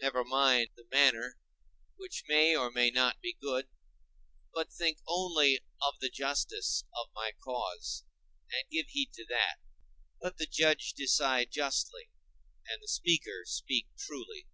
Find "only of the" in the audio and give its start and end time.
5.06-6.08